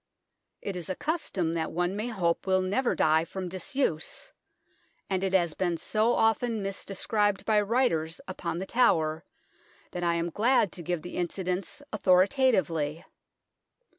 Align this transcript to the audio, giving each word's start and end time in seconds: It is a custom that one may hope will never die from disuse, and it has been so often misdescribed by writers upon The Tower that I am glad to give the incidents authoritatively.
It 0.63 0.75
is 0.75 0.89
a 0.89 0.95
custom 0.95 1.53
that 1.53 1.71
one 1.71 1.95
may 1.95 2.07
hope 2.07 2.47
will 2.47 2.63
never 2.63 2.95
die 2.95 3.23
from 3.23 3.49
disuse, 3.49 4.31
and 5.11 5.23
it 5.23 5.33
has 5.33 5.53
been 5.53 5.77
so 5.77 6.13
often 6.13 6.63
misdescribed 6.63 7.45
by 7.45 7.61
writers 7.61 8.19
upon 8.27 8.57
The 8.57 8.65
Tower 8.65 9.23
that 9.91 10.03
I 10.03 10.15
am 10.15 10.31
glad 10.31 10.71
to 10.71 10.81
give 10.81 11.03
the 11.03 11.17
incidents 11.17 11.83
authoritatively. 11.93 13.05